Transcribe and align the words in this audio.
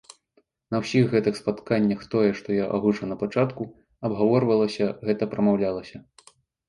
На 0.75 0.79
ўсіх 0.83 1.03
гэтых 1.17 1.33
спатканнях 1.41 2.01
тое, 2.15 2.31
што 2.41 2.57
я 2.61 2.65
агучыў 2.77 3.05
на 3.11 3.17
пачатку, 3.21 3.67
абгаворвалася, 4.09 4.85
гэта 5.11 5.23
прамаўлялася. 5.35 5.97